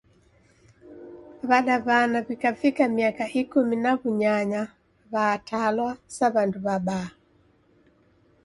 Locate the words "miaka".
2.97-3.25